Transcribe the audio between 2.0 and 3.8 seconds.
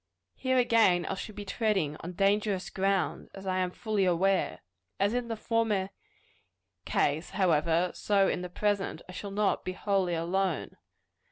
dangerous ground, as I am